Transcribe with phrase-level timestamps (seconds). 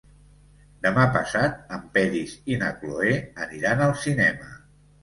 [0.85, 3.17] Demà passat en Peris i na Cloè
[3.47, 4.55] aniran al cinema.